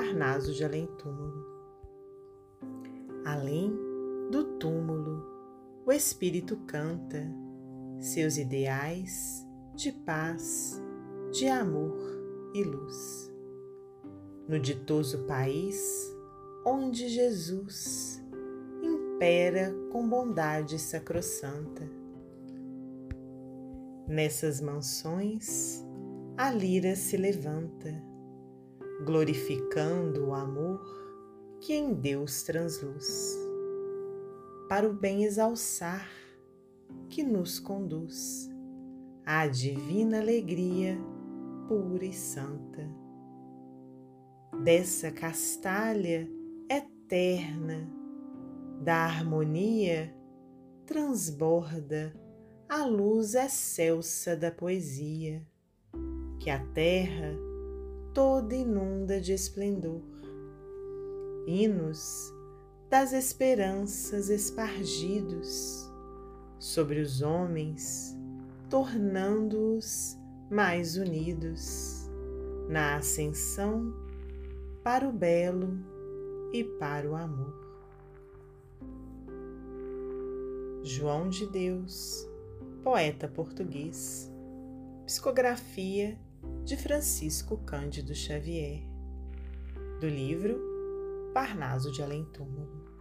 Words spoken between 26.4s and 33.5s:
lira se levanta, glorificando o amor que em Deus transluz,